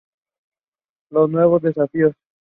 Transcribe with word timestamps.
Nuevos 1.11 1.61
desafíos. 1.61 2.15